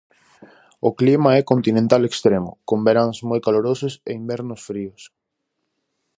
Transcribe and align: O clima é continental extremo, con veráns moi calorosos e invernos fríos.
O 0.87 0.91
clima 0.99 1.29
é 1.39 1.49
continental 1.51 2.01
extremo, 2.05 2.51
con 2.69 2.79
veráns 2.87 3.17
moi 3.29 3.39
calorosos 3.45 3.93
e 4.09 4.11
invernos 4.21 4.59
fríos. 4.69 5.01